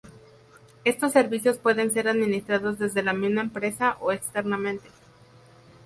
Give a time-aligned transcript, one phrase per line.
[0.83, 4.87] Estos servicios pueden ser administrados desde la misma empresa o externamente.